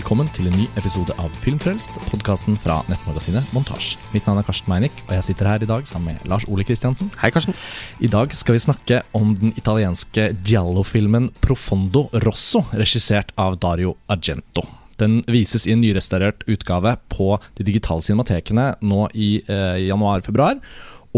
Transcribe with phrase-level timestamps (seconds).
[0.00, 3.98] velkommen til en ny episode av Filmfrelst, podkasten fra nettmagasinet Montasj.
[4.14, 6.64] Mitt navn er Karsten Meinick, og jeg sitter her i dag sammen med Lars Ole
[6.64, 7.10] Kristiansen.
[7.20, 7.52] Hei, Karsten.
[8.00, 14.64] I dag skal vi snakke om den italienske giallo-filmen Profondo Rosso, regissert av Dario Argento.
[15.02, 20.62] Den vises i en nyrestaurert utgave på de digitale cinematekene nå i eh, januar-februar.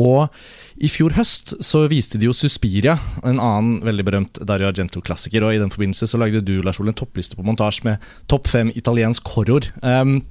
[0.01, 0.33] Og
[0.81, 2.97] i fjor høst så viste de jo Suspiria,
[3.29, 5.45] en annen veldig berømt Dario Argento-klassiker.
[5.45, 8.49] Og i den forbindelse så lagde du Lars Ole, en toppliste på montasje med topp
[8.53, 9.69] fem italiensk horror.
[9.85, 10.23] Um,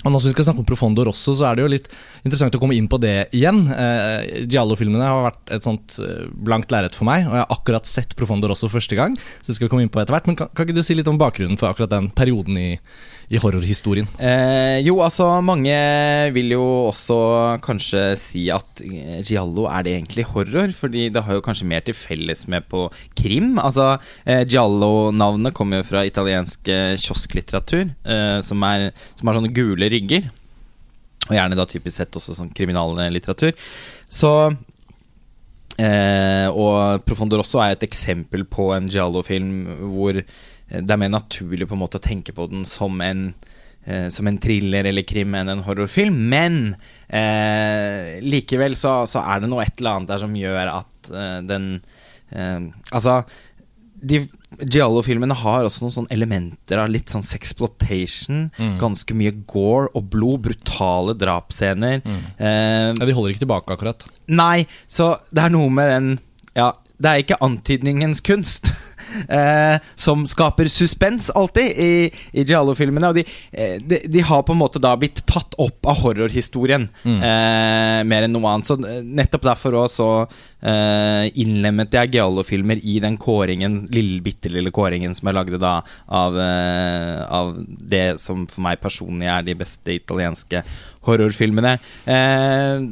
[0.00, 1.88] og nå som vi skal snakke om Profondo Rosso, så er det jo litt
[2.22, 3.66] interessant å komme inn på det igjen.
[3.68, 7.90] Eh, Giallo-filmene har vært et sånt eh, blankt lerret for meg, og jeg har akkurat
[7.90, 9.18] sett Profondo Rosso første gang.
[9.42, 10.96] Så det skal vi komme inn på etter hvert, Men kan, kan, ikke du si
[10.96, 12.70] litt om bakgrunnen for akkurat den perioden i,
[13.28, 14.08] i horrorhistorien?
[14.16, 15.76] Eh, jo, altså mange
[16.32, 17.20] vil jo også
[17.64, 18.80] kanskje si at
[19.28, 22.86] Giallo er det egentlig horror, fordi det har jo kanskje mer til felles med på
[23.20, 23.52] krim.
[23.60, 23.92] Altså,
[24.24, 29.89] eh, Giallo-navnet kommer jo fra italiensk eh, kiosklitteratur, eh, som, er, som har sånne gule
[29.92, 30.30] rygger.
[31.28, 33.52] Og gjerne da typisk sett også sånn kriminallitteratur.
[34.10, 34.32] Så
[35.78, 39.52] eh, Og Profondor også er et eksempel på en giallo-film
[39.92, 40.22] hvor
[40.70, 43.32] det er mer naturlig på en måte å tenke på den som en
[43.84, 46.16] eh, som en thriller eller krim enn en horrorfilm.
[46.30, 46.60] Men
[47.08, 51.38] eh, likevel så, så, er det noe et eller annet der som gjør at eh,
[51.48, 51.70] den
[52.30, 53.22] eh, Altså
[54.00, 54.22] de
[54.60, 58.48] Giallo-filmene har også noen sånne elementer av litt sånn sexploitation.
[58.58, 58.74] Mm.
[58.80, 60.42] Ganske mye gore og blod.
[60.48, 62.02] Brutale drapsscener.
[62.04, 62.20] Mm.
[62.36, 64.06] Eh, ja, de holder ikke tilbake, akkurat.
[64.30, 66.10] Nei, så det er noe med den
[66.56, 68.72] Ja, det er ikke antydningens kunst.
[69.10, 71.94] Eh, som skaper suspens alltid i,
[72.30, 73.08] i Giallo-filmene.
[73.10, 76.84] Og de, eh, de, de, har på en måte da blitt tatt opp av horrorhistorien
[77.02, 77.16] mm.
[77.16, 78.70] eh, mer enn noe annet.
[78.70, 84.52] Så eh, nettopp derfor òg så eh, innlemmet jeg Giallo-filmer i den kåringen, lille, bitte
[84.52, 89.46] lille kåringen som jeg lagde da av, eh, av det som for meg personlig er
[89.48, 90.62] de beste italienske
[91.08, 91.78] horrorfilmene.
[92.06, 92.90] Eh,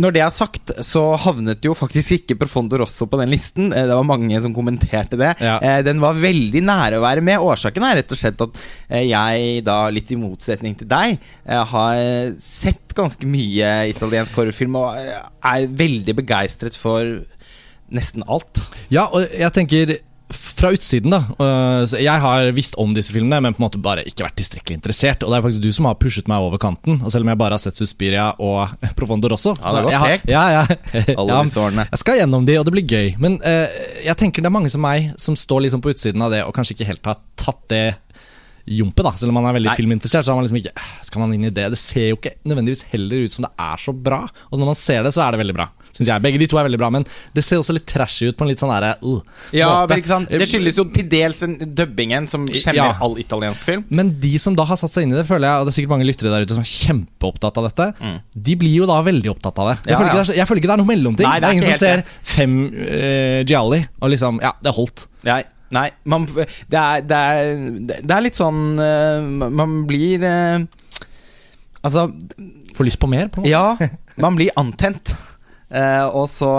[0.00, 3.70] når det er sagt, så havnet jo faktisk ikke Profondo Rosso på den listen.
[3.72, 5.34] Eh, det var mange som kommenterte det.
[5.42, 5.58] Ja.
[5.60, 7.42] Eh, den var veldig nære å være med.
[7.44, 11.18] Årsaken er rett og slett at eh, jeg, da litt i motsetning til deg,
[11.70, 11.98] har
[12.42, 17.18] sett ganske mye italiensk horrorfilm og er veldig begeistret for
[17.90, 18.60] nesten alt.
[18.92, 19.96] Ja, og jeg tenker
[20.34, 21.20] fra utsiden, da.
[21.40, 24.78] Uh, jeg har visst om disse filmene, men på en måte bare ikke vært tilstrekkelig
[24.78, 25.24] interessert.
[25.24, 27.00] Og det er faktisk du som har pushet meg over kanten.
[27.04, 29.96] Og selv om jeg bare har sett Suspiria og Profondor Rosso Ja, det var.
[30.30, 30.64] Ja, ja,
[31.90, 33.14] jeg skal gjennom de, og det blir gøy.
[33.22, 33.66] Men uh,
[34.04, 36.54] jeg tenker det er mange som meg som står liksom på utsiden av det, og
[36.56, 37.84] kanskje ikke helt har tatt det
[38.70, 39.12] jumpet, da.
[39.18, 39.76] Selv om man er veldig Nei.
[39.78, 40.74] filminteressert, så har man liksom ikke
[41.06, 41.70] Skal man inn i det?
[41.72, 44.22] Det ser jo ikke nødvendigvis heller ut som det er så bra.
[44.50, 45.70] Og når man ser det, så er det veldig bra.
[45.90, 46.22] Synes jeg.
[46.24, 47.06] Begge de to er veldig bra, men
[47.36, 49.20] det ser også litt trashy ut på en litt sånn derre uh,
[49.56, 50.30] Ja, ikke sant?
[50.30, 51.44] Det skyldes jo til dels
[51.80, 52.88] dubbingen, som kjenner ja.
[53.04, 53.84] all italiensk film.
[53.88, 55.78] Men de som da har satt seg inn i det, føler jeg, og det er
[55.80, 58.18] sikkert mange lyttere der ute som er kjempeopptatt av dette, mm.
[58.48, 59.78] de blir jo da veldig opptatt av det.
[59.84, 61.28] Jeg, ja, føler, ikke det er, jeg føler ikke det er noe mellomting.
[61.28, 64.76] Nei, det, er det er ingen som ser fem uh, Gialli og liksom Ja, det
[64.76, 65.08] holdt.
[65.26, 67.50] Nei Nei, man, det, er, det, er,
[67.86, 70.64] det, er, litt sånn uh, Man blir uh,
[71.86, 72.08] Altså
[72.74, 73.30] Får lyst på mer?
[73.30, 73.76] På ja,
[74.24, 75.12] man blir antent.
[75.70, 76.50] Uh, og så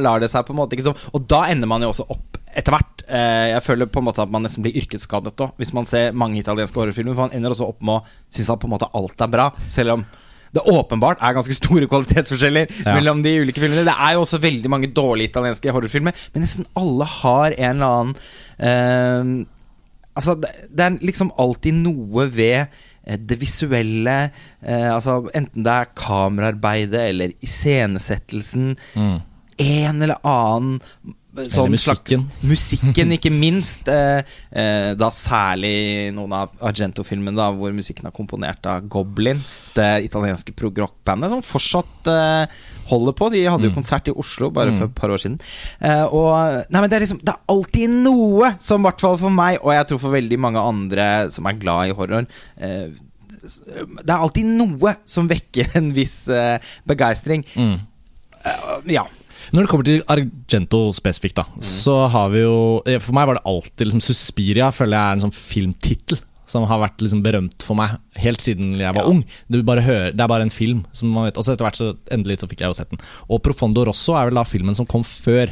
[0.00, 2.38] lar det seg på en måte ikke så Og da ender man jo også opp
[2.56, 3.02] etter hvert.
[3.04, 6.38] jeg føler på en måte at man nesten blir yrkesskadet òg, hvis man ser mange
[6.40, 7.12] italienske horrorfilmer.
[7.12, 9.50] For man ender også opp med å synes at på en måte alt er bra,
[9.68, 10.06] selv om
[10.56, 12.94] det åpenbart er ganske store kvalitetsforskjeller ja.
[12.94, 13.86] mellom de ulike filmene.
[13.88, 18.00] Det er jo også veldig mange dårlige italienske horrorfilmer, men nesten alle har en eller
[18.00, 19.52] annen uh,
[20.16, 22.70] Altså, det, det, er liksom alltid noe ved
[23.06, 28.74] det visuelle eh, Altså Enten det er kameraarbeidet eller iscenesettelsen.
[28.98, 29.20] Mm.
[29.62, 30.80] En eller annen
[31.44, 32.24] sånn musikken.
[32.24, 33.88] Slags, musikken, ikke minst.
[33.90, 39.42] Eh, eh, da særlig noen av Argento-filmene hvor musikken er komponert av Goblin,
[39.76, 42.60] det italienske prog-rock-bandet, som fortsatt eh,
[42.90, 43.30] holder på.
[43.34, 43.78] De hadde jo mm.
[43.78, 44.80] konsert i Oslo bare mm.
[44.80, 45.38] for et par år siden.
[45.80, 46.34] Eh, og
[46.70, 49.60] Nei, men det er liksom Det er alltid noe som, i hvert fall for meg,
[49.62, 52.26] og jeg tror for veldig mange andre som er glad i horror
[52.56, 52.88] eh,
[53.46, 56.56] det er alltid noe som vekker en viss uh,
[56.88, 57.46] begeistring.
[57.56, 57.78] Mm.
[58.46, 59.06] Uh, ja.
[59.54, 61.66] Når det kommer til Argento spesifikt, da, mm.
[61.66, 62.56] så har vi jo
[62.98, 66.80] For meg var det alltid liksom Suspiria føler jeg er en sånn filmtittel som har
[66.80, 69.10] vært liksom berømt for meg helt siden jeg var ja.
[69.10, 69.22] ung.
[69.50, 70.84] Hører, det er bare en film.
[70.94, 71.38] Som man vet.
[71.38, 73.02] Og så etter hvert så endelig så fikk jeg jo sett den.
[73.26, 75.50] Og Profondo Rosso er vel da filmen som kom før.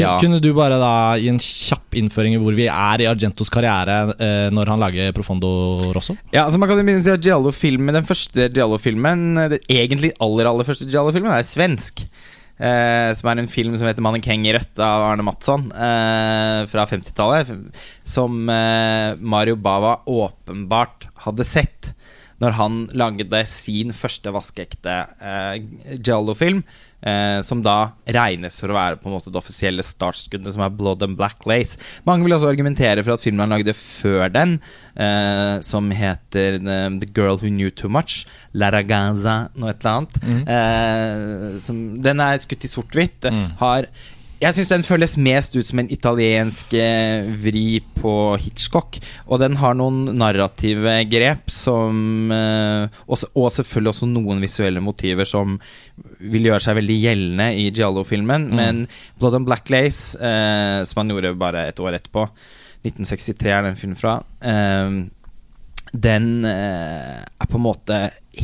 [0.00, 0.14] Ja.
[0.20, 0.90] kunne du bare da
[1.20, 5.12] gi en kjapp innføring i hvor vi er i Argentos karriere eh, når han lager
[5.12, 5.50] Profondo
[5.92, 6.16] Rosso?
[6.32, 10.48] Ja, altså man kan begynne å si at Giallo-filmen Den første Giallo-filmen, den egentlig aller
[10.48, 12.06] aller første Giallo-filmen, er svensk.
[12.62, 16.86] eh, som er en film som heter 'Mannekeng i rødt' av Arne Mattsson eh, fra
[16.86, 17.50] 50-tallet.
[18.04, 21.92] Som eh, Mario Bava åpenbart hadde sett
[22.42, 25.60] når han lagde sin første vaskeekte eh,
[25.98, 26.62] Giallo-film.
[27.02, 30.70] Eh, som da regnes for å være på en måte det offisielle startskuddet, som er
[30.70, 31.74] Blood and Black Lace.
[32.06, 34.60] Mange vil også argumentere for at filmen han lagde før den,
[34.94, 38.20] eh, som heter eh, The Girl Who Knew Too Much,
[38.54, 40.42] La Raganza, noe et eller annet, Mm.
[40.46, 43.26] eh, som, Den er skutt i sort-hvitt.
[43.26, 43.56] Mm.
[43.58, 43.86] Har
[44.42, 48.98] jeg syns den føles mest ut som en italiensk eh, vri på Hitchcock.
[49.28, 55.60] Og den har noen narrative grep som eh, og, selvfølgelig også noen visuelle motiver som
[56.18, 58.48] vil gjøre seg veldig gjeldende i Giallo-filmen.
[58.50, 58.58] Mm.
[58.58, 58.82] Men
[59.20, 62.26] Blood and Black Lace, eh, som han gjorde bare et år etterpå
[62.82, 64.16] 1963 er den filmen fra.
[65.92, 67.98] Den er på en måte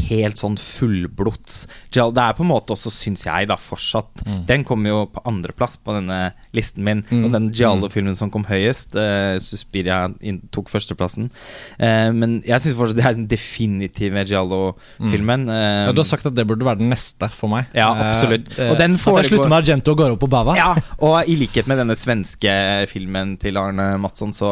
[0.08, 4.44] helt sånn fullblods Det er på en måte også, syns jeg, da fortsatt Mm.
[4.48, 7.02] Den kommer jo på andreplass på denne listen min.
[7.10, 7.24] Mm.
[7.24, 10.08] Og den Giallo-filmen som kom høyest, uh, Suspiria,
[10.54, 11.30] tok førsteplassen.
[11.80, 15.46] Uh, men jeg syns fortsatt det er den definitive Giallo-filmen.
[15.48, 17.70] Uh, Ja, du har sagt at det burde være den neste for meg.
[17.76, 18.50] Ja, absolutt.
[18.58, 20.56] Eh, Og den At jeg slutter med Argento og går opp på Bava.
[20.58, 22.52] ja, og i likhet med denne svenske
[22.90, 24.50] filmen til Arne Madsson, så,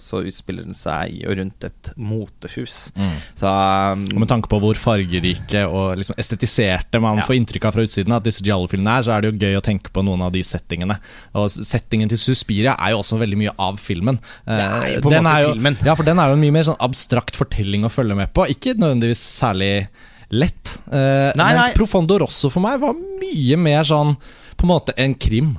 [0.00, 2.90] så utspiller den seg i og rundt et motehus.
[2.98, 3.16] Mm.
[3.40, 3.54] Så
[3.94, 7.24] um, Og med tanke på hvor fargerike og liksom estetiserte man Ja.
[7.28, 9.62] får inntrykk av fra utsiden, at disse Giallo-filmene er, så er det jo gøy å
[9.62, 10.98] tenke på noen av de settingene.
[11.38, 14.18] Og settingen til Suspiria er jo også veldig mye av filmen.
[14.44, 15.78] Det er Eh, jo på en måte jo, filmen.
[15.86, 18.46] Ja, for den er jo en mye mer sånn abstrakt fortelling å følge med på.
[18.50, 19.86] Ikke nødvendigvis særlig
[20.30, 20.76] lett.
[20.92, 21.72] Uh, Nei, mens nei.
[21.74, 24.16] Profondo Rosso for meg var mye mer sånn
[24.56, 25.58] på en måte en krim.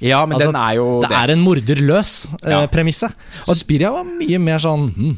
[0.00, 2.46] Ja, men Altså, den er jo Det er en morderløs-premisse.
[2.46, 2.66] eh, Ja.
[2.70, 3.08] premisse.
[3.58, 5.16] Spiria var mye mer sånn hmm,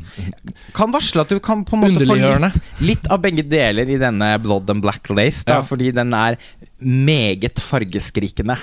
[0.72, 3.98] Kan varsle at du kan på en måte få litt, litt av begge deler i
[4.00, 5.62] denne Blood and Black Lace, da, Ja.
[5.62, 6.38] fordi den er
[6.80, 8.56] meget fargeskrikende.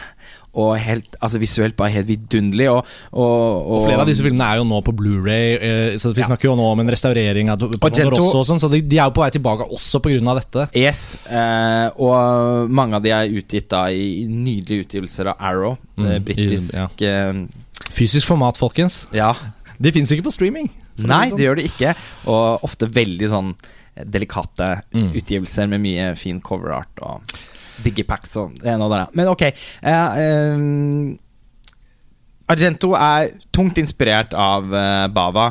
[0.57, 2.69] Og helt, altså visuelt bare helt vidunderlig.
[2.71, 6.21] Og, og, Og flere av disse filmene er jo nå på Blu-ray eh, Så Vi
[6.23, 6.27] Ja.
[6.31, 9.13] snakker jo nå om en restaurering av Rosso og sånn, så de, de er jo
[9.13, 10.33] på vei tilbake også pga.
[10.39, 10.69] dette.
[10.73, 15.77] Yes, eh, og mange av de er utgitt da i nydelige utgivelser av Arrow.
[15.97, 17.33] Mm, eh, Britisk ja.
[17.93, 19.05] Fysisk format, folkens.
[19.13, 19.33] Ja.
[19.79, 20.71] De fins ikke på streaming.
[20.97, 21.37] Nei, sånn.
[21.37, 21.93] det gjør det ikke.
[22.25, 23.53] Og ofte veldig sånn
[24.09, 25.11] delikate Mm.
[25.13, 27.21] utgivelser med mye fin coverart og
[27.85, 29.15] digipacks og det ene og det andre.
[29.17, 29.43] Men ok.
[29.47, 31.17] eh, eh,
[32.47, 35.49] Argento er tungt inspirert av eh, Bava,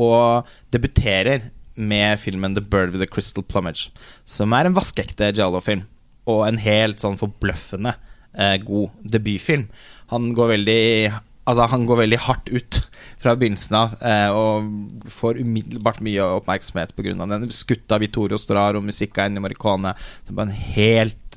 [0.00, 1.48] og debuterer
[1.80, 3.88] med filmen The Bird with the Crystal Plumage,
[4.28, 5.86] som er en vaskeekte Giallo-film.
[6.28, 7.94] Og en helt sånn forbløffende
[8.36, 9.66] eh, god debutfilm.
[10.12, 10.84] Han går veldig
[11.50, 12.76] Altså, han går veldig hardt ut
[13.18, 17.14] fra begynnelsen av, eh, og får umiddelbart mye oppmerksomhet pga.
[17.16, 17.48] den.
[17.50, 19.94] Skutt av Vittorio Storaro, musikk av Ennio Morricone.
[20.28, 21.29] Det var en helt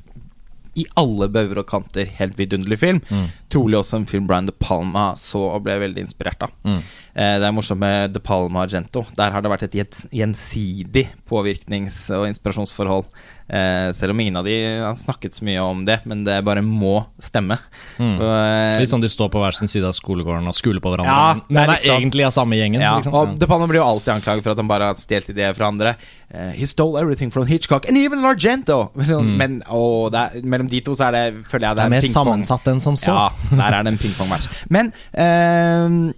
[0.74, 3.00] i alle bauger og kanter helt vidunderlig film.
[3.08, 3.26] Mm.
[3.52, 6.54] Trolig også en film Brian De Palma så og ble veldig inspirert av.
[6.66, 6.80] Mm.
[7.14, 9.04] Eh, det er morsomt med De Palma Argento.
[9.14, 9.76] Der har det vært et
[10.10, 13.06] gjensidig påvirknings- og inspirasjonsforhold.
[13.46, 16.62] Eh, selv om ingen av de har snakket så mye om det, men det bare
[16.64, 17.58] må stemme.
[18.00, 18.16] Mm.
[18.18, 20.90] For, eh, Litt sånn de står på hver sin side av skolegården og skuler på
[20.90, 21.14] hverandre.
[21.14, 22.00] Ja, men det er er, sånn.
[22.02, 22.80] egentlig av samme gjengen.
[22.80, 23.14] ja, liksom.
[23.14, 25.68] og De Palma blir jo alltid anklaget for at han bare har stjålet ideer fra
[25.68, 25.94] andre.
[26.34, 28.90] He stole everything from Hitchcock, and even Argento!
[29.14, 29.36] Mm.
[29.36, 31.94] Men å, det er, mellom de to så er det, føler jeg det er en
[31.94, 33.12] mer sammensatt enn som så.
[33.14, 34.48] Ja, der er det en pingpong-match.
[34.74, 36.12] Men eh,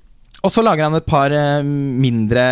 [0.44, 2.42] Og så lager han et par eh, mindre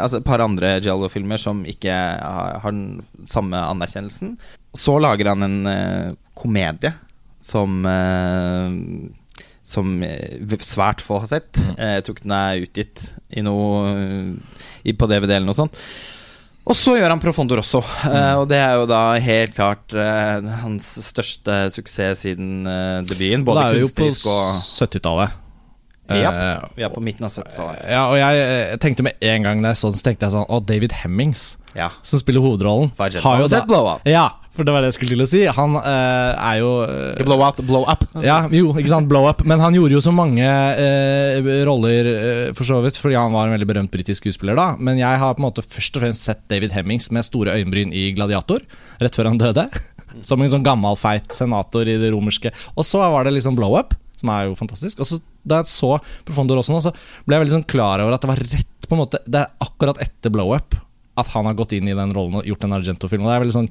[0.00, 4.36] Altså et par andre Giallo-filmer som ikke har, har den samme anerkjennelsen.
[4.76, 6.92] Så lager han en uh, komedie
[7.42, 8.70] som uh,
[9.70, 9.90] som
[10.66, 11.58] svært få har sett.
[11.58, 11.74] Mm.
[11.78, 13.02] Jeg tror ikke den er utgitt
[13.38, 13.92] i noe
[14.82, 15.76] i, på DVD eller noe sånt.
[16.70, 18.40] Og så gjør han Profondo Rosso, Mm.
[18.42, 19.94] og det er jo da helt klart
[20.64, 22.66] hans største suksess siden
[23.06, 23.46] debuten.
[23.46, 25.38] Og Både det er jo på 70-tallet.
[26.18, 26.30] Ja.
[26.32, 27.86] Eh, Vi er på midten av 70-tallet.
[27.90, 30.34] ja, og jeg, eh, tenkte med en gang da jeg så den, så tenkte jeg
[30.34, 31.90] sånn Å, David Hemmings, Ja.
[32.02, 34.00] som spiller hovedrollen, har jo sett da Blow Up.
[34.08, 35.40] Ja, for det var det jeg skulle til å si.
[35.46, 38.02] Han uh, er jo uh, blow out, blow up.
[38.24, 42.66] Ja, jo, ikke sant, blow up Men han gjorde jo så mange uh, roller For
[42.66, 45.40] så vidt Fordi han var en veldig berømt britisk skuespiller da Men jeg har på
[45.40, 48.66] en måte først og fremst sett David Hemmings Med store øyenbryn i Gladiator
[49.00, 49.68] Rett før han døde
[50.26, 53.78] Som en sånn gammel feit senator i det romerske Og så var det liksom blow
[53.78, 55.96] up Som er jo fantastisk Og så da jeg så
[56.28, 56.92] Profondo Rosso nå Så
[57.24, 59.66] ble jeg veldig sånn klar over at det var rett på en måte Det er
[59.66, 60.76] akkurat etter blow up
[61.20, 63.26] at han har gått inn i den rollen og gjort en Argento-film.
[63.26, 63.68] Det sånn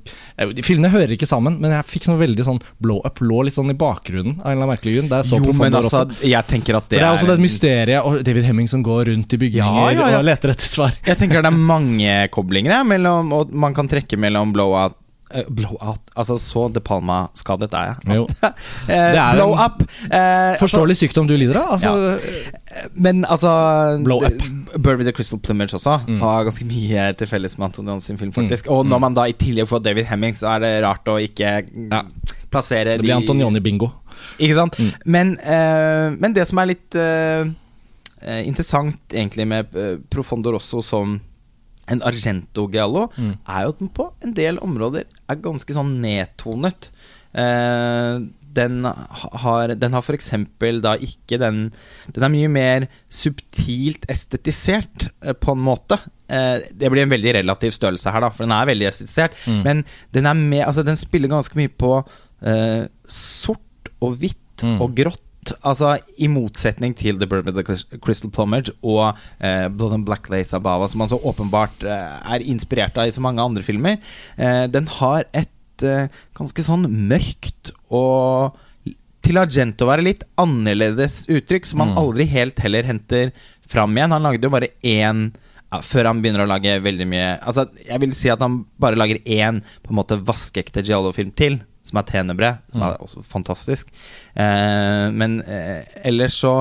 [0.66, 3.78] Filmene hører ikke sammen, men jeg fikk sånn veldig sånn blow-up lå litt sånn i
[3.80, 4.38] bakgrunnen.
[4.44, 6.88] Av en eller annen merkelig grunn Da jeg så Jo, men altså, jeg tenker at
[6.88, 9.80] For det, det er også det mysteriet og David Hemming som går rundt i bygninger
[9.80, 10.22] Ja, ja, ja.
[10.22, 10.96] og leter etter svar.
[11.08, 15.00] Jeg tenker det er mange koblinger mellom, Og man kan trekke mellom blow out
[15.32, 16.00] eh, Blowout.
[16.16, 18.16] Altså, så De Palma-skadet er jeg.
[18.18, 18.28] Jo.
[18.90, 19.84] Eh, er blow en up.
[20.10, 21.76] Eh, Forståelig sykdom du lider av.
[21.78, 22.20] Altså,
[22.96, 23.52] Men altså
[24.04, 24.42] Blow up.
[24.82, 26.20] Bird with the Crystal Plumage også Mm.
[26.22, 28.68] har ganske mye til felles med Antonion sin film, faktisk.
[28.72, 31.66] Og når man da i tillegg får David Hemming, så er det rart å ikke
[31.92, 32.04] Ja.
[32.52, 33.92] plassere det blir Antonioni-bingo.
[34.40, 34.78] Ikke sant?
[34.80, 34.94] Mm.
[35.06, 37.46] Men, eh, men det som er litt eh,
[38.22, 41.20] eh, interessant egentlig med eh, Profondo Rosso som
[41.90, 43.38] en Argento Giallo, Mm.
[43.48, 46.90] er jo at den på en del områder er ganske sånn nedtonet.
[47.34, 48.20] Eh,
[48.52, 51.72] den har, den har eksempel da ikke den
[52.16, 56.00] Den er mye mer subtilt estetisert, eh, på en måte.
[56.28, 59.38] Eh, det blir en veldig relativ størrelse her, da, for den er veldig estetisert.
[59.48, 59.64] Mm.
[59.64, 61.94] Men den med Altså, den spiller ganske mye på
[62.42, 64.82] eh, sort og hvitt Mm.
[64.82, 65.22] og grått.
[65.66, 70.30] Altså I motsetning til The Bird with the Crystal Plumage og eh, Blood and Black
[70.30, 73.98] Lace Abava, som han så åpenbart eh, er inspirert av i så mange andre filmer.
[74.38, 78.58] Eh, den har et eh, ganske sånn mørkt og
[79.26, 81.98] til Argento være litt annerledes uttrykk, som han Mm.
[82.02, 83.32] aldri helt heller henter
[83.68, 84.12] fram igjen.
[84.16, 85.32] Han lagde jo bare én
[85.72, 88.98] ja, før han begynner å lage veldig mye Altså Jeg vil si at han bare
[88.98, 92.54] lager én på en måte vaskeekte Giallo-film til, som er Tenebre.
[92.72, 93.90] Som er også fantastisk.
[94.36, 96.54] Eh, men eh, ellers så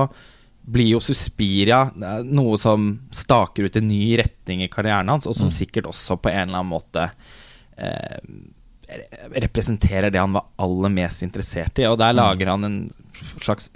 [0.69, 5.33] blir jo Suspiria eh, noe som staker ut en ny retning i karrieren hans, og
[5.37, 5.55] som Mm.
[5.55, 7.07] sikkert også på en eller annen måte
[7.77, 8.19] eh,
[9.39, 11.85] representerer det han var aller mest interessert i.
[11.89, 12.77] Og der lager han en
[13.41, 13.69] slags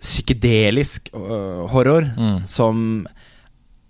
[0.00, 2.46] psykedelisk øh, horror Mm.
[2.46, 3.06] som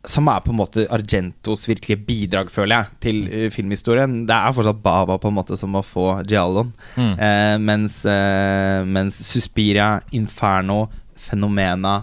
[0.09, 4.23] som er på en måte Argentos virkelige bidrag, føler jeg, til øh, filmhistorien.
[4.29, 6.71] Det er fortsatt Bava på en måte som må få Giallon.
[6.97, 7.13] Mm.
[7.27, 10.87] Eh, mens, eh, mens Suspiria, Inferno,
[11.19, 11.99] Fenomena,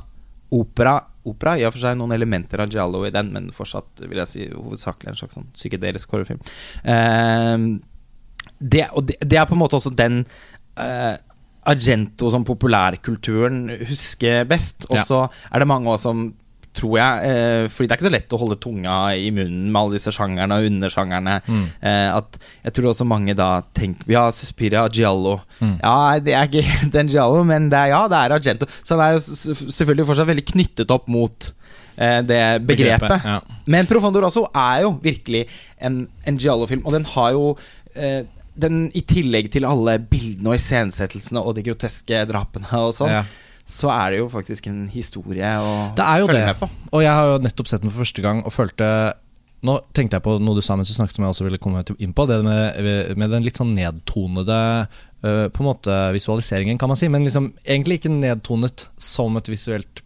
[0.54, 4.20] Opera Opera i og for seg noen elementer av Giallo i den, men fortsatt vil
[4.22, 6.44] jeg si hovedsakelig en slags sånn psykedelisk horrorfilm.
[6.86, 7.56] Eh,
[8.62, 10.20] det, og det, det er på en måte også den
[10.78, 11.16] eh,
[11.66, 14.86] Argento som populærkulturen husker best.
[14.92, 15.04] Og Ja.
[15.10, 16.28] så er det mange også som
[16.75, 19.79] tror jeg eh, Fordi det er ikke så lett å holde tunga i munnen med
[19.79, 21.36] alle disse sjangerne og undersjangerne.
[21.48, 21.65] Mm.
[21.79, 25.38] Eh, at jeg tror også mange da tenker Ja, Suspiria, Giallo.
[25.60, 25.77] Mm.
[25.82, 28.70] Ja, det er ikke den Giallo, men det er, ja, det er Argento.
[28.82, 29.24] Så han er jo
[29.79, 31.50] selvfølgelig fortsatt veldig knyttet opp mot
[31.98, 33.25] eh, det begrepet.
[33.25, 33.39] Ja.
[33.72, 35.46] Men Profondo Rosso er jo virkelig
[35.79, 37.53] en, en Giallo-film, og den har jo
[37.96, 38.22] eh,
[38.55, 43.25] den, I tillegg til alle bildene og iscenesettelsene og de groteske drapene og sånn, Ja.
[43.65, 46.48] Så er det jo faktisk en historie å følge det.
[46.51, 46.69] med på.
[46.93, 48.89] Og jeg har jo nettopp sett den for første gang og følte
[49.65, 51.79] Nå tenkte jeg på noe du sa mens du snakket som jeg også ville komme
[51.98, 52.25] inn på.
[52.29, 52.75] Det med,
[53.17, 54.57] med den litt sånn nedtonede
[55.25, 57.10] øh, På en måte visualiseringen, kan man si.
[57.10, 60.03] Men liksom egentlig ikke nedtonet som et visuelt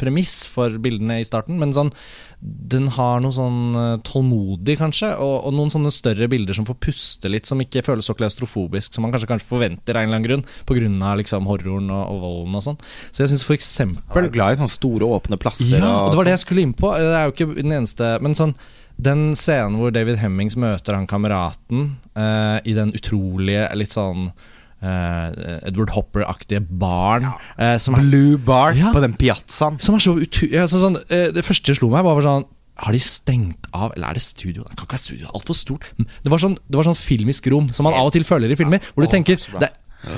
[0.00, 1.58] premiss for bildene i starten.
[1.60, 1.92] Men sånn
[2.40, 6.78] den har noe sånn øh, tålmodig, kanskje, og, og noen sånne større bilder som får
[6.80, 10.20] puste litt, som ikke føles så klaustrofobisk som man kanskje, kanskje forventer av en eller
[10.22, 11.14] annen grunn, pga.
[11.20, 12.78] Liksom, horroren og, og volden og sånn.
[13.12, 15.76] Så jeg syns for Jeg eksempel er glad i sånne store, åpne plasser.
[15.76, 16.38] ja, og det var det sånn.
[16.38, 16.92] jeg skulle inn på.
[16.96, 18.54] Det er jo ikke den eneste Men sånn
[19.00, 24.48] den scenen hvor David Hemmings møter han kameraten eh, i den utrolige, litt sånn eh,
[24.82, 27.26] Edward Hopper-aktige barn.
[27.58, 28.92] eh, som, er, Blue Bar Ja.
[28.94, 29.80] på den piazzaen.
[29.80, 30.46] som er så utu...
[30.56, 32.46] Altså, sånn, eh, det første slo meg, var sånn
[32.80, 34.62] har de stengt av, eller er det studio?
[34.64, 35.90] Det kan ikke være studio, altfor stort.
[36.24, 38.56] Det var, sånn, det var sånn filmisk rom som man av og til føler i
[38.56, 38.80] filmer.
[38.94, 39.36] Hvor du tenker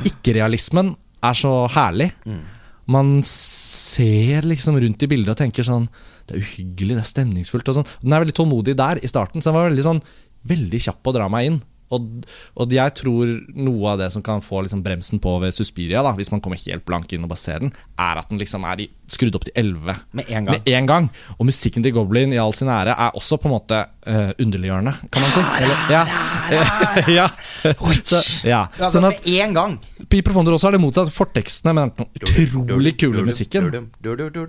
[0.07, 0.93] Ikke-realismen
[1.27, 2.13] er så herlig.
[2.93, 5.85] Man ser liksom rundt i bildet og tenker sånn
[6.27, 7.91] Det er uhyggelig, det er stemningsfullt og sånn.
[8.03, 10.03] Den er veldig tålmodig der i starten, så den var veldig sånn
[10.51, 11.61] Veldig kjapp å dra meg inn.
[11.93, 16.03] Og, og jeg tror noe av det som kan få liksom bremsen på ved Suspiria,
[16.05, 18.67] da, hvis man kommer helt blank inn og bare ser den, er at den liksom
[18.69, 20.53] er i, skrudd opp til 11 Med en gang.
[20.57, 21.09] med en gang.
[21.39, 24.95] Og musikken til Goblin i all sin ære er også på en måte uh, underliggjørende,
[25.13, 25.45] kan man si.
[25.63, 26.03] Eller, ja.
[27.19, 27.29] ja.
[27.63, 28.65] Så, ja.
[28.79, 29.77] Altså, Sånn at med en gang.
[30.03, 31.13] i Profonder også er det motsatt.
[31.15, 32.11] Fortekstene med den
[32.49, 33.71] utrolig kule musikken.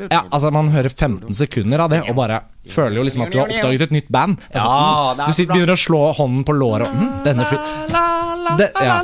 [0.10, 3.40] Ja, altså Man hører 15 sekunder av det og bare føler jo liksom at du
[3.42, 4.40] har oppdaget et nytt band.
[4.54, 7.48] Ja, sånn, det er du sitter, begynner å slå hånden på låret og mm, denne
[7.50, 7.62] fly...
[8.60, 9.00] Det, ja.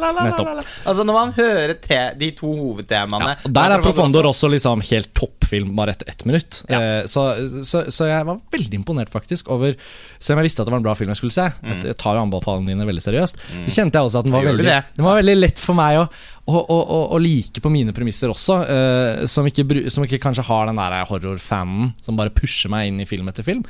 [0.00, 0.64] Nettopp.
[0.88, 1.74] Altså Når man hører
[2.18, 6.62] de to hovedtemaene Ja, der er Profondor også liksom helt toppfilm bare etter ett minutt.
[6.70, 6.80] Ja.
[6.80, 7.26] Eh, så,
[7.66, 9.76] så, så jeg var veldig imponert faktisk over
[10.18, 11.46] Selv om jeg visste at det var en bra film jeg skulle se.
[11.62, 11.84] mm.
[11.90, 13.40] Jeg tar jo anbefalingene dine veldig seriøst.
[13.68, 16.08] Så kjente jeg også at den var, veldig, den var veldig lett for meg å,
[16.50, 18.60] å, å, å, å like på mine premisser også.
[18.64, 23.00] eh, som, ikke, som ikke kanskje har den der horrorfanen som bare pusher meg inn
[23.02, 23.64] i film etter film.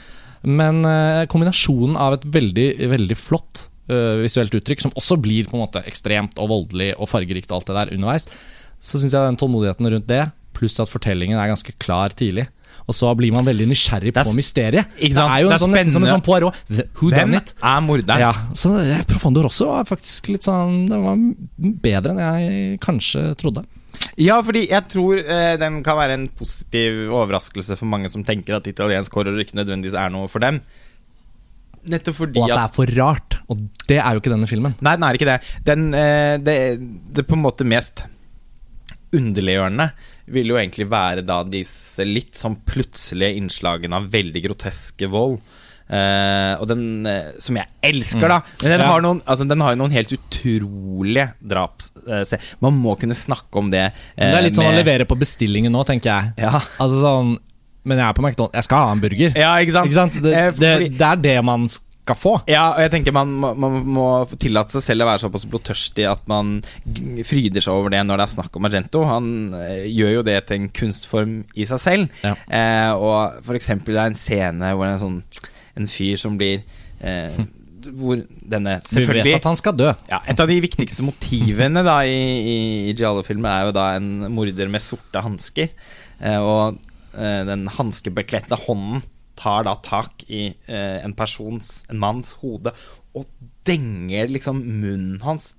[0.47, 3.67] Men eh, kombinasjonen av et veldig, veldig flott
[4.23, 7.71] visuelt uttrykk, som også blir på en måte ekstremt og voldelig og fargerikt og alt
[7.71, 8.29] det der underveis,
[8.81, 10.23] så syns jeg den tålmodigheten rundt det,
[10.57, 12.47] pluss at fortellingen er ganske klar tidlig,
[12.89, 14.89] Og så blir man veldig nysgjerrig er på mysteriet.
[14.99, 16.57] Det er jo en er sånn, nesten som en sånn Poirot.
[16.99, 17.53] Who Hvem done it?
[17.63, 18.23] er morderen?
[18.23, 18.73] Ja, så
[19.07, 21.21] Profondor også var faktisk litt sånn Det var
[21.85, 23.63] bedre enn jeg kanskje trodde.
[24.19, 28.57] Ja, fordi jeg tror eh, den kan være en positiv overraskelse for mange som tenker
[28.59, 30.59] at italiensk horror ikke nødvendigvis er noe for dem.
[31.89, 33.39] Nettopp fordi Og at det er for rart.
[33.49, 34.75] Og det er jo ikke denne filmen.
[34.85, 35.39] Nei, den er ikke det.
[35.65, 36.57] Den, eh, det,
[37.17, 38.05] det på en måte mest
[39.17, 39.89] underliggjørende
[40.31, 45.41] vil jo egentlig være da disse litt sånn plutselige innslagene av veldig groteske vold.
[45.91, 48.37] Eh, og den eh, som jeg elsker, da.
[48.61, 48.87] Men den Ja.
[48.93, 51.83] har, noen, altså, den har jo noen helt utrolige drap.
[52.07, 53.89] eh, Man må kunne snakke om det.
[54.15, 56.35] Det er litt sånn å levere på bestillingen nå, tenker jeg.
[56.47, 56.61] Ja.
[56.79, 57.39] Altså sånn
[57.85, 59.33] Men jeg er på McDonald's, jeg skal ha en burger.
[59.41, 59.87] ja, ikke sant?
[59.89, 60.19] Ikke sant?
[60.23, 62.33] Det, Eh, det, det er det man skal få.
[62.51, 64.05] Ja, og jeg tenker man man må
[64.41, 66.57] tillate seg selv å være såpass blodtørstig at man
[67.29, 69.05] fryder seg over det når det er snakk om Argento.
[69.07, 72.21] Han eh, gjør jo det til en kunstform i seg selv.
[72.27, 72.35] Ja.
[72.51, 75.23] Eh, og for eksempel det er en scene hvor det er en sånn
[75.81, 76.65] En fyr som blir
[77.07, 77.37] eh,
[77.97, 78.19] Hvor
[78.51, 79.93] denne selvfølgelig Vi vet at han skal dø.
[80.11, 82.57] ja, Et av de viktigste motivene da i, i,
[82.91, 85.71] i Giallo-filmen er jo da en morder med sorte hansker.
[86.21, 86.81] Eh, og
[87.13, 89.03] den hanskebekledte hånden
[89.41, 92.75] tar da tak i eh, en persons, en manns hode,
[93.17, 93.27] og
[93.69, 95.55] denger liksom munnen hans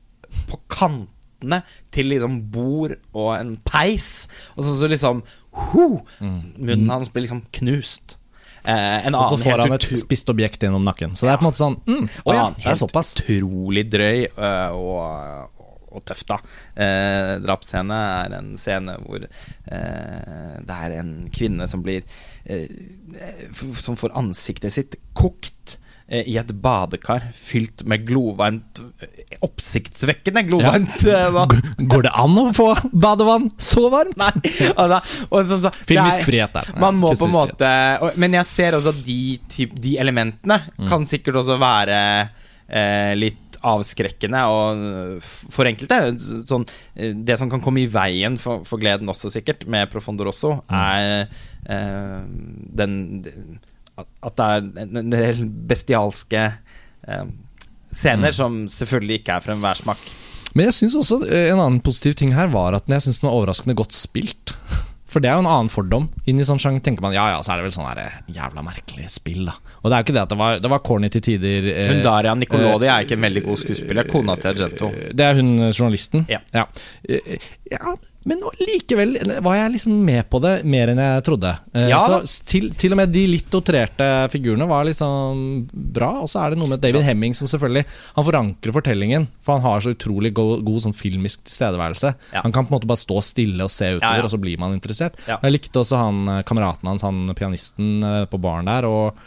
[0.49, 1.61] på kantene
[1.93, 4.27] til liksom bord og en peis.
[4.55, 5.87] Og så, så liksom ho,
[6.21, 8.17] Munnen hans blir liksom knust.
[8.61, 11.17] Eh, en Og så får han et spist objekt innom nakken.
[11.17, 13.15] Så det er på en måte sånn mm, og ja, det er såpass.
[13.17, 15.57] Utrolig drøy øh, og,
[15.91, 16.39] og tøft, da.
[16.75, 22.03] Eh, drapsscene er en scene hvor eh, det er en kvinne som blir
[22.45, 22.67] eh,
[23.81, 28.81] Som får ansiktet sitt kokt eh, i et badekar fylt med glovarmt
[29.41, 31.29] Oppsiktsvekkende glovarmt ja.
[31.33, 31.55] vann.
[31.91, 34.17] Går det an å få badevann så varmt?
[34.19, 34.31] Nei,
[34.75, 34.99] altså,
[35.53, 36.71] som, så, Filmisk frihet der.
[36.81, 37.71] Man må på en måte
[38.03, 39.19] og, Men jeg ser også at de,
[39.87, 40.87] de elementene Mm.
[40.89, 41.97] kan sikkert også være
[42.67, 45.99] eh, litt avskrekkende og f- for enkelte.
[46.49, 50.25] Sånn, eh, det som kan komme i veien for, for gleden også, sikkert, med Profondo
[50.25, 50.77] Rosso, Mm.
[50.79, 51.27] er
[51.69, 52.21] eh,
[52.81, 52.97] den
[53.97, 56.45] at, det er en, del bestialske
[57.07, 57.25] eh,
[57.91, 58.37] scener Mm.
[58.39, 59.97] som selvfølgelig ikke er for enhver smak.
[60.55, 63.29] Men jeg synes også eh, en annen positiv ting her var at jeg syns den
[63.29, 64.53] var overraskende godt spilt.
[65.11, 66.05] For det er jo en annen fordom.
[66.31, 69.09] Inni sånn sjang tenker man ja ja, så er det vel sånn eh, jævla merkelig
[69.11, 69.57] spill, da.
[69.81, 71.67] Og det er jo ikke det at det var, det var corny til tider.
[71.73, 74.07] eh, Hun Daria Nicolodi er ikke en veldig god skuespiller.
[74.07, 74.91] Kona til Argento.
[75.11, 76.23] Det er hun eh, journalisten?
[76.31, 76.39] Ja.
[76.55, 76.63] Ja,
[77.09, 77.35] Eh,
[77.71, 81.51] ja men likevel var jeg liksom med på det mer enn jeg trodde.
[81.73, 86.11] Eh, Ja så til, til og med de litt outrerte figurene var liksom bra.
[86.21, 87.83] Og så er det noe med David Hemming som selvfølgelig
[88.15, 92.13] Han forankrer fortellingen, for han har så utrolig god, god sånn filmisk tilstedeværelse.
[92.35, 92.43] Ja.
[92.45, 94.61] Han kan på en måte bare stå stille og se utover, Ja, og så blir
[94.61, 95.17] man interessert.
[95.25, 98.85] Jeg likte også han eh, kameraten hans, han pianisten eh, på baren der.
[98.85, 99.17] Og,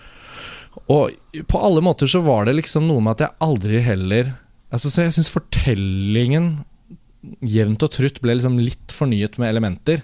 [0.86, 4.32] og på alle måter så var det liksom noe med at jeg aldri heller
[4.74, 6.46] Altså, så jeg syns fortellingen
[7.40, 10.02] jevnt og trutt ble liksom litt fornyet med elementer.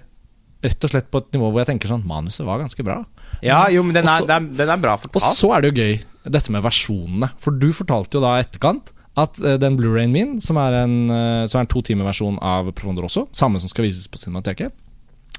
[0.61, 2.99] Rett og slett på et nivå hvor jeg tenker sånn Manuset var ganske bra.
[3.41, 6.01] Ja, jo, men den er, Også- den er, bra Og så er det jo gøy,
[6.29, 7.31] dette med versjonene.
[7.41, 11.09] For du fortalte jo da i etterkant at eh, den Blu-rayen min, som er en,
[11.09, 14.21] eh, som er en to timer versjon av Profondo Rosso, samme som skal vises på
[14.21, 14.71] Cinemateket,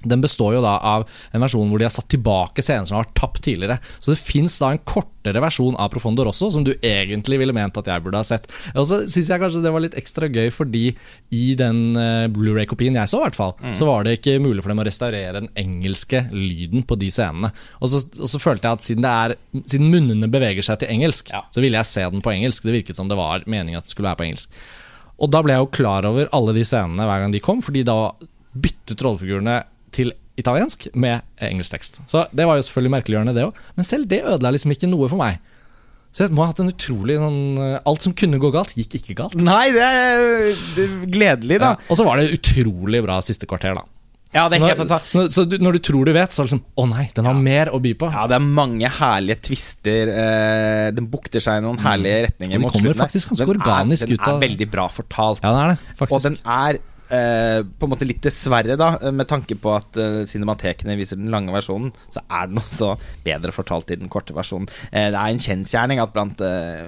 [0.08, 3.04] den består jo da av en versjon hvor de har satt tilbake scener som har
[3.06, 3.78] vært tapt tidligere.
[4.02, 7.76] Så det fins da en kortere versjon av Profondo Rosso som du egentlig ville ment
[7.78, 8.48] at jeg burde ha sett.
[8.74, 10.84] Og så syns jeg kanskje det var litt ekstra gøy fordi
[11.32, 14.72] i den eh, Blu-ray-kopien jeg så, i hvert fall, så var det ikke mulig for
[14.74, 17.52] dem å restaurere den engelske lyden på de scenene.
[17.80, 19.36] Og så, og så følte jeg at siden, det er,
[19.70, 21.44] siden munnene beveger seg til engelsk, Ja.
[21.54, 22.66] så ville jeg se den på engelsk.
[22.66, 24.62] Det virket som det var meningen at det skulle være på engelsk.
[25.22, 27.84] Og da ble jeg jo klar over alle de scenene hver gang de kom, fordi
[27.86, 27.96] da
[28.52, 29.60] byttet rollefigurene
[29.94, 31.98] til italiensk med engelsk tekst.
[32.10, 33.58] Så det var jo selvfølgelig merkeliggjørende, det òg.
[33.76, 35.40] Men selv det ødela liksom ikke noe for meg.
[36.12, 38.98] Så jeg må ha hatt en utrolig sånn eh, Alt som kunne gå galt, gikk
[38.98, 39.36] ikke galt.
[39.40, 41.70] Nei, det er, det er gledelig, da.
[41.72, 41.88] Ja.
[41.88, 43.86] Og så var det utrolig bra siste kvarter, da.
[44.32, 46.46] Ja, det er helt når, så, så du, når du tror du vet, så er
[46.48, 48.08] det liksom Å nei, den har mer å by på.
[48.14, 50.08] Ja, det er mange herlige tvister.
[50.08, 52.56] Eh, den bukter seg i noen herlige retninger.
[52.56, 54.86] Og de mot kommer slutten faktisk ganske Den organisk den ut av- er veldig bra
[54.92, 55.44] fortalt.
[55.44, 56.16] Ja, det er det, faktisk.
[56.16, 60.22] Og den er eh, på en måte litt dessverre, da, med tanke på at eh,
[60.28, 62.94] cinematekene viser den lange versjonen, så er den også
[63.26, 64.68] bedre fortalt i den korte versjonen.
[64.90, 66.84] Eh, det er en kjensgjerning at blant eh,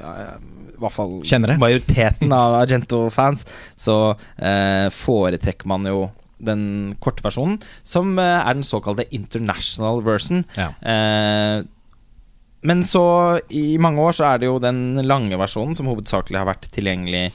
[0.74, 1.20] i hvert fall
[1.62, 3.46] majoriteten av Argento-fans,
[3.78, 3.98] så
[4.36, 6.08] eh, foretrekker man jo
[6.44, 10.44] den korte versjonen, som eh, er den såkalte international version.
[10.58, 10.72] Ja.
[10.82, 11.62] Eh,
[12.64, 13.04] men så,
[13.52, 17.26] i mange år, så er det jo den lange versjonen som hovedsakelig har vært tilgjengelig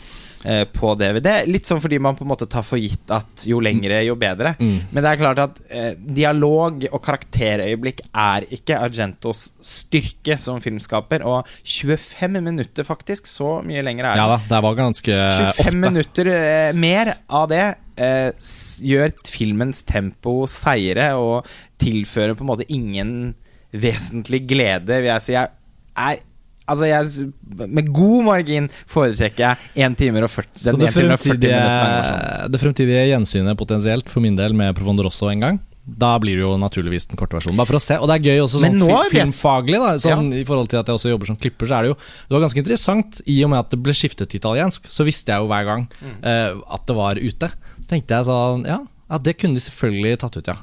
[0.46, 1.32] eh, på DVD.
[1.50, 4.56] Litt sånn fordi man på en måte tar for gitt at jo lengre, jo bedre.
[4.60, 4.92] Mm.
[4.92, 11.26] Men det er klart at eh, dialog og karakterøyeblikk er ikke Argentos styrke som filmskaper.
[11.28, 14.24] Og 25 minutter, faktisk, så mye lenger er det.
[14.24, 15.76] Ja da, det var ganske 25 ofte.
[15.84, 17.66] minutter eh, mer av det
[18.00, 18.32] eh,
[18.86, 21.48] gjør filmens tempo seire og
[21.80, 23.14] tilfører på en måte ingen
[23.70, 25.36] vesentlig glede, vil jeg si.
[25.36, 25.52] Jeg
[26.00, 26.26] er
[26.70, 27.32] Altså, jeg,
[27.70, 29.58] med god margin foretrekker jeg
[29.90, 33.58] 1 timer og 40, Så det 1 time og 40 fremtidige, minutter det fremtidige gjensynet
[33.58, 37.18] potensielt for min del med Profondo Rosso en gang da blir det jo naturligvis den
[37.18, 37.58] korte versjonen.
[37.58, 37.96] Bare for å se.
[37.98, 40.86] Og det er gøy også sånn film, fi- filmfaglig, da, sånn, i forhold til at
[40.86, 43.50] jeg også jobber som klipper, så er det jo Det var ganske interessant, i og
[43.50, 46.14] med at det ble skiftet til italiensk, så visste jeg jo hver gang Mm.
[46.22, 47.50] eh, at det var ute.
[47.82, 48.78] Så tenkte jeg sånn Ja,
[49.10, 50.58] ja det kunne de selvfølgelig tatt ut, ja.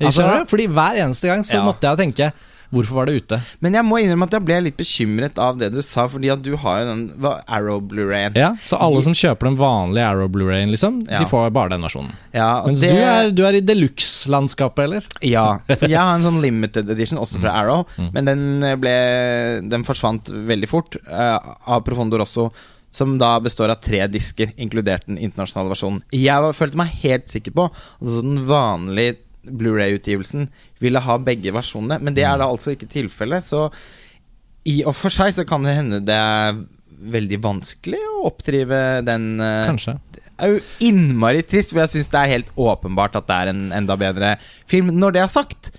[0.00, 1.64] Altså- Fordi hver eneste gang så Ja.
[1.68, 2.32] måtte jeg tenke
[2.72, 3.36] Hvorfor var det ute?
[3.60, 6.40] Men jeg må innrømme at jeg ble litt bekymret av det du sa, fordi at
[6.42, 7.02] du har jo den
[7.46, 8.32] Arrow Blu-rayen.
[8.34, 11.18] Ja, Så alle som kjøper den vanlige Arrow Blu-rayen, liksom, Ja.
[11.20, 12.12] de får bare den versjonen.
[12.32, 15.04] Ja, Mens det- du, er, du er i deluxe-landskapet, eller?
[15.22, 18.10] Ja, for jeg har en sånn limited edition også fra Arrow, Mm.
[18.14, 22.50] men den ble Den forsvant veldig fort Uh, av Profondo Rosso,
[22.90, 26.02] som da består av tre disker, inkludert den internasjonale versjonen.
[26.12, 30.46] Jeg følte meg helt sikker på at den vanlige Blu-ray-utgivelsen
[30.82, 33.68] ville ha begge versjonene, men det er da altså ikke tilfellet, så
[34.68, 36.60] i og for seg så kan det hende det er
[37.12, 39.96] veldig vanskelig å oppdrive den eh, Kanskje.
[40.14, 43.50] det er jo innmari trist, for jeg syns det er helt åpenbart at det er
[43.52, 44.36] en enda bedre
[44.70, 44.92] film.
[44.94, 45.72] Når det er sagt,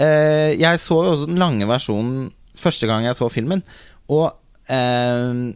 [0.00, 2.30] eh, jeg så jo også den lange versjonen
[2.60, 3.62] første gang jeg så filmen,
[4.10, 4.30] og
[4.72, 5.52] eh,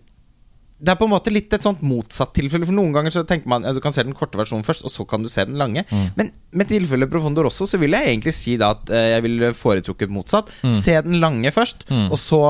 [0.85, 2.67] det er på en måte litt et sånt motsatt tilfelle.
[2.69, 4.93] For noen ganger så tenker man at du kan se den korte versjonen først, og
[4.93, 5.83] så kan du se den lange.
[6.19, 9.51] Men med tilfellet Profondo Rosso så vil jeg egentlig si da at eh, jeg ville
[9.57, 10.53] foretrukket motsatt.
[10.77, 12.11] Se den lange først, Mm.
[12.13, 12.41] og så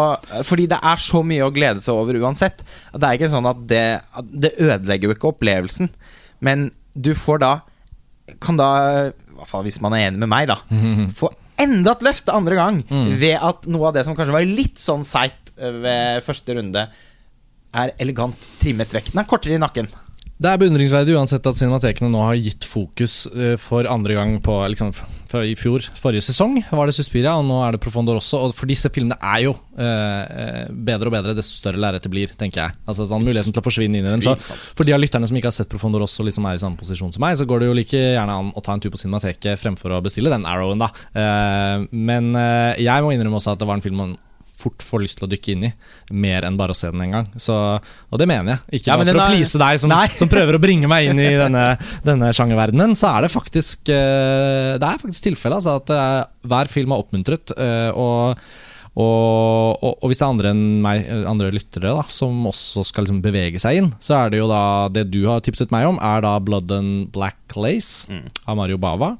[0.46, 2.60] Fordi det er så mye å glede seg over uansett.
[2.92, 3.84] Det er ikke sånn at det
[4.32, 5.88] Det ødelegger jo ikke opplevelsen,
[6.40, 7.52] men du får da
[8.40, 8.68] Kan da,
[9.12, 10.56] i hvert fall hvis man er enig med meg, da,
[11.18, 11.28] få
[11.60, 13.10] enda et løft andre gang Mm.
[13.20, 16.86] ved at noe av det som kanskje var litt sånn seigt eh, ved første runde,
[17.74, 19.12] er elegant trimmet vekk.
[19.12, 19.90] Den er kortere i nakken.
[20.34, 24.56] Det er beundringsverdig uansett at cinematekene nå har gitt fokus eh, for andre gang på
[24.72, 24.90] liksom,
[25.30, 25.84] fra i fjor.
[25.98, 28.40] Forrige sesong var det Suspiria, og nå er det Profondor også.
[28.42, 32.34] Og for disse filmene er jo eh, eh, bedre og bedre desto større lerretet blir,
[32.38, 32.76] tenker jeg.
[32.82, 34.26] Altså sånn Muligheten til å forsvinne inn i dem.
[34.26, 34.34] Så
[34.74, 36.80] for de av lytterne som ikke har sett Profondor også, og liksom er i samme
[36.80, 39.00] posisjon som meg, så går det jo like gjerne an å ta en tur på
[39.00, 40.90] Cinemateket fremfor å bestille den Arrowen, da.
[41.14, 44.16] Eh, men eh, jeg må innrømme også at det var en film man
[44.64, 45.72] fort får lyst til å dykke inn i,
[46.24, 47.30] mer enn bare å se den en gang.
[47.40, 48.80] Så, og det mener jeg.
[48.80, 51.64] Ikke Ja, for å please deg som, som prøver å bringe meg inn i denne,
[52.06, 56.70] denne sjangerverdenen, så er det faktisk eh, Det er faktisk tilfellet altså, at eh, hver
[56.72, 57.54] film er oppmuntret.
[57.58, 58.40] eh, og
[58.94, 63.08] og, og, og hvis det er andre enn meg, andre lyttere da, som også skal
[63.08, 64.60] liksom bevege seg inn, så er det jo da
[64.94, 68.06] Det du har tipset meg om, er da Blood and Black Lace
[68.46, 69.16] av Mario Bava.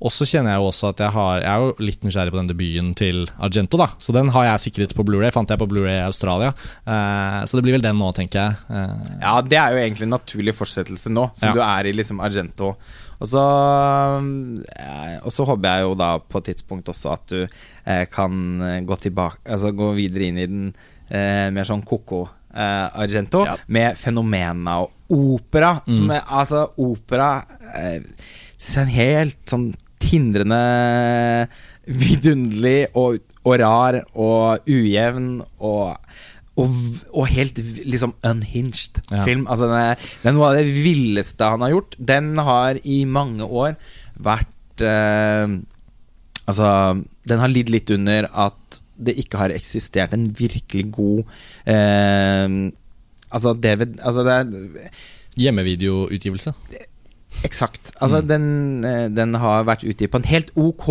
[0.00, 2.38] Og så kjenner jeg jo også at jeg, har, jeg er jo litt nysgjerrig på
[2.40, 3.76] den debuten til Argento.
[3.76, 6.54] da Så den har jeg sikret på Blu-ray Fant jeg på Blu-ray i Australia.
[6.88, 8.56] Eh, så det blir vel den nå, tenker jeg.
[8.70, 11.52] Eh, Ja, det er jo egentlig en naturlig fortsettelse nå, som Ja.
[11.52, 12.74] du er i liksom Argento.
[13.20, 13.42] Og så
[14.80, 18.84] eh, Og så håper jeg jo da på et tidspunkt også at du eh, kan
[18.88, 20.64] gå tilbake Altså gå videre inn i den
[21.10, 22.22] eh, mer sånn koko
[22.54, 23.56] eh, Argento, Ja.
[23.68, 25.80] med fenomena og opera.
[25.90, 27.42] Som er, altså, opera
[27.74, 28.00] eh,
[28.80, 30.60] en helt sånn tindrende
[31.90, 35.96] vidunderlig og, og rar og ujevn og
[36.60, 36.74] og,
[37.16, 37.56] og helt
[37.88, 39.22] liksom unhinged Ja.
[39.24, 39.46] film.
[39.48, 41.94] Altså, den er, det er noe av det villeste han har gjort.
[41.96, 43.76] Den har i mange år
[44.20, 45.54] vært eh,
[46.50, 46.66] Altså,
[47.30, 51.22] den har lidd litt under at det ikke har eksistert en virkelig god
[51.70, 52.48] eh,
[53.30, 54.90] Altså, David Altså, det er
[55.40, 56.52] Hjemmevideoutgivelse.
[57.46, 57.92] Eksakt.
[58.00, 60.88] Altså, den, eh, den har vært utgitt på en helt ok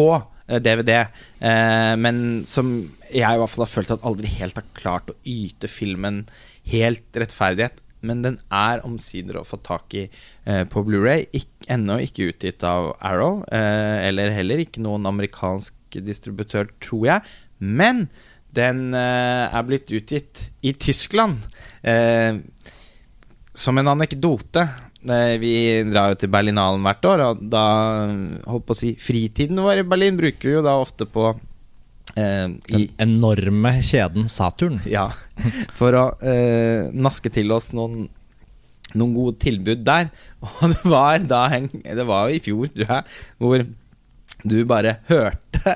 [0.47, 0.95] eh, DVD,
[1.41, 2.71] eh, men som
[3.09, 6.23] jeg i hvert fall har følt at aldri helt har klart å yte filmen
[6.69, 7.83] helt rettferdighet.
[8.01, 12.63] Men den er omsider å få tak i eh, på Blu-ray Ik Ennå ikke utgitt
[12.65, 17.33] av Arrow, eh, eller heller ikke noen amerikansk distributør, tror jeg.
[17.59, 18.07] Men
[18.55, 21.43] den eh, er blitt utgitt i Tyskland.
[21.83, 22.39] Eh,
[23.53, 24.63] som en anekdote
[25.09, 25.53] eh, Vi
[25.89, 27.65] drar jo til Berlinalen hvert år, og da
[28.49, 31.31] holdt på å si fritiden vår i Berlin bruker vi jo da ofte på
[32.15, 34.79] eh, i, Den enorme kjeden Saturn.
[34.89, 35.09] Ja,
[35.79, 38.07] for å eh, naske til oss noen
[38.97, 40.09] noen gode tilbud der.
[40.45, 43.65] Og det var da en, Det var jo i fjor, tror jeg, hvor
[44.43, 45.75] du bare hørte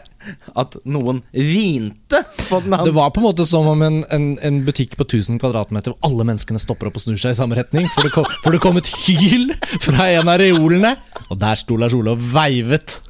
[0.62, 4.62] at noen hvinte på den Det var på en måte som om en, en, en
[4.64, 7.90] butikk på 1000 kvadratmeter hvor alle menneskene stopper opp og snur seg i samme retning,
[7.92, 9.52] for det kom, for det kom et hyl
[9.84, 10.96] fra en av reolene,
[11.30, 13.02] og der sto Lars Ole og veivet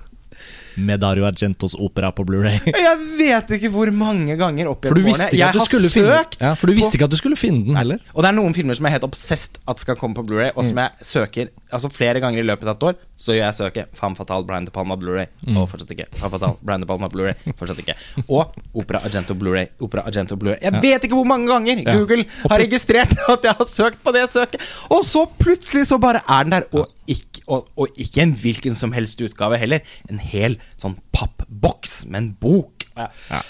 [0.78, 2.60] med Dario Argentos opera på Blu-ray.
[2.88, 6.68] Jeg vet ikke hvor mange ganger opp gjennom årene jeg har søkt finne ja, For
[6.68, 8.00] du visste på- ikke at du skulle finne den heller.
[8.16, 10.52] Og det er noen filmer som jeg er helt obsessed at skal komme på Blu-ray
[10.56, 10.70] og Mm.
[10.70, 12.96] som jeg søker Altså flere ganger i løpet av et år.
[13.18, 15.58] Så gjør jeg søket Fan Fatal Brian De Palma Blu-ray Mm.
[15.58, 16.06] og fortsatt ikke.
[16.20, 17.96] Fan Fatal Brian De Palma Blu-ray fortsatt ikke.
[18.30, 19.68] Og Opera Argento Blu-ray.
[19.82, 20.80] Opera Argento Blu-ray Jeg Ja.
[20.80, 21.96] vet ikke hvor mange ganger Ja.
[21.98, 26.22] Google har registrert at jeg har søkt på det søket, og så plutselig så bare
[26.30, 26.64] er den der.
[26.74, 29.84] Og ikke, og, og ikke en hvilken som helst utgave heller.
[30.10, 32.88] En hel sånn pappboks med en bok.
[32.98, 33.10] Ja.
[33.30, 33.42] Ja.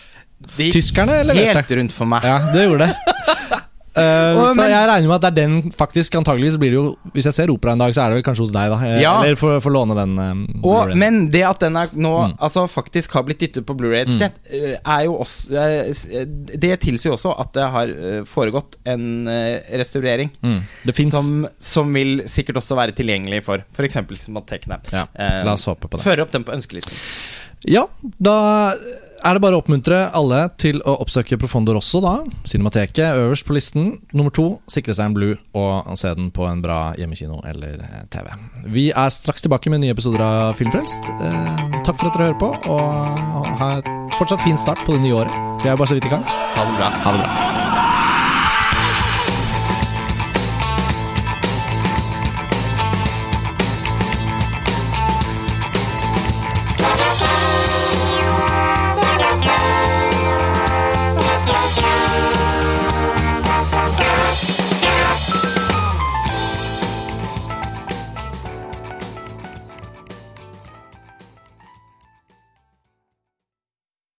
[0.58, 1.54] Det gikk Tyskerne leverte.
[1.56, 2.26] helt rundt for meg.
[2.28, 3.16] Ja, det gjorde det.
[3.94, 7.28] Og, så jeg regner med at det er den faktisk Antageligvis blir det jo Hvis
[7.30, 8.80] jeg ser opera en dag, så er det vel kanskje hos deg, da.
[8.88, 9.12] Eh, Ja.
[9.22, 10.16] Eller får får låne den.
[10.18, 12.34] Uh, Og, men det at den er nå Mm.
[12.46, 14.76] altså faktisk har blitt dyttet på Blu-ray et sted, mm.
[14.96, 15.64] er jo også
[16.62, 17.94] Det tilsier jo også at det har
[18.30, 19.28] foregått en
[19.74, 20.32] restaurering.
[20.42, 20.60] mm.
[20.86, 23.98] Det fins Som, som vil sikkert også være tilgjengelig for f.eks.
[24.26, 24.80] cinematekene.
[24.94, 25.06] Ja,
[25.44, 26.06] la oss håpe på det.
[26.06, 26.98] Føre opp den på ønskelisten.
[27.70, 27.88] Ja,
[28.20, 28.38] da
[29.24, 32.18] er det bare å oppmuntre alle til å oppsøke Profondo Rosso, da.
[32.50, 33.94] Cinemateket øverst på listen.
[34.12, 38.02] Nummer to, sikre seg en Blue og se den på en bra hjemmekino eller eh,
[38.12, 38.34] TV.
[38.76, 41.14] Vi er straks tilbake med nye episoder av Filmfrelst.
[41.16, 43.72] Eh, takk for at dere hører på, og ha
[44.20, 45.64] fortsatt fin start på det nye året.
[45.64, 46.28] Vi er bare så vidt i gang.
[46.28, 46.94] Ha det bra.
[47.08, 47.83] Ha det bra.